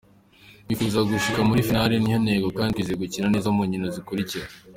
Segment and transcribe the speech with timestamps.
[0.65, 4.45] "Twipfuza gushika muri "finale", niyo ntego kandi twizeye gukina neza mu nkino zikurikira.